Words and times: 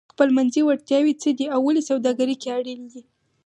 خپلمنځي 0.13 0.61
وړتیاوې 0.63 1.13
څه 1.21 1.29
دي 1.37 1.45
او 1.53 1.59
ولې 1.67 1.81
سوداګري 1.89 2.35
کې 2.41 2.49
اړینې 2.57 2.87
دي؟ 2.93 3.01